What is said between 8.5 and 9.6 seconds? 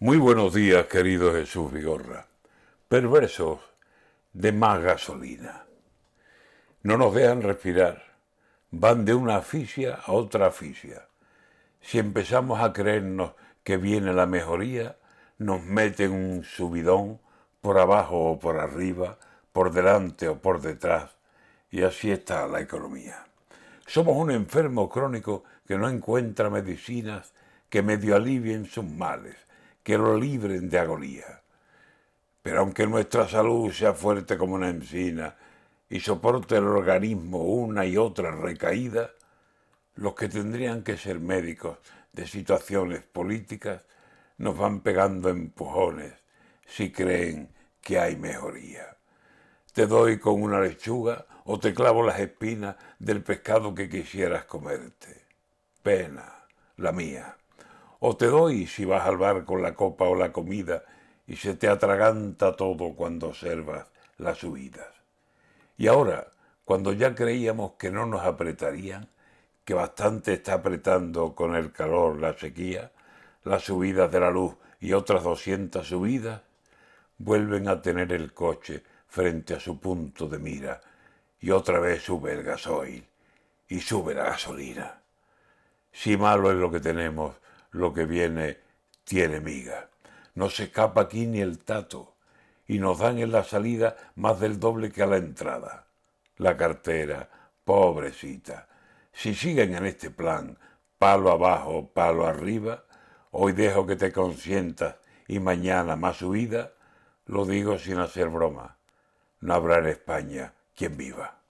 Van de una